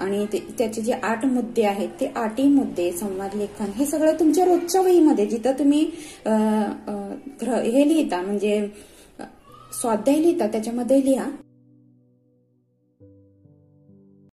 आणि 0.00 0.26
ते- 0.32 0.42
त्याचे 0.58 0.82
जे 0.82 0.92
आठ 0.92 1.24
मुद्दे 1.24 1.62
आहेत 1.62 1.88
ते 2.00 2.06
आठही 2.06 2.48
मुद्दे 2.48 2.92
संवाद 2.92 3.34
लेखन 3.34 3.70
हे 3.76 3.86
सगळं 3.86 4.18
तुमच्या 4.20 4.44
रोजच्या 4.44 4.80
वहीमध्ये 4.80 5.26
जिथं 5.26 5.52
तुम्ही 5.58 5.80
हे 7.66 7.88
लिहिता 7.88 8.20
म्हणजे 8.22 8.66
स्वाध्याय 9.80 10.18
लिहिता 10.18 10.46
त्याच्यामध्ये 10.46 11.04
लिहा. 11.04 11.30